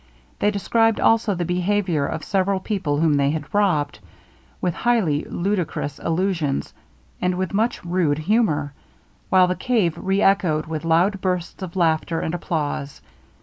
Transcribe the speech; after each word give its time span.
They 0.39 0.49
described 0.49 0.99
also 0.99 1.35
the 1.35 1.45
behaviour 1.45 2.07
of 2.07 2.23
several 2.23 2.59
people 2.59 2.97
whom 2.99 3.17
they 3.17 3.29
had 3.29 3.53
robbed, 3.53 3.99
with 4.59 4.73
highly 4.73 5.25
ludicrous 5.25 5.99
allusions, 6.01 6.73
and 7.21 7.35
with 7.35 7.53
much 7.53 7.85
rude 7.85 8.17
humour, 8.17 8.73
while 9.29 9.45
the 9.45 9.55
cave 9.55 9.95
re 10.01 10.19
echoed 10.23 10.65
with 10.65 10.85
loud 10.85 11.21
bursts 11.21 11.61
of 11.61 11.75
laughter 11.75 12.19
and 12.19 12.33
applause. 12.33 12.99